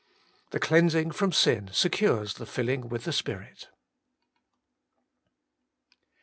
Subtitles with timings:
[0.49, 3.69] The cleansing from sin secures the filling with the Spirit.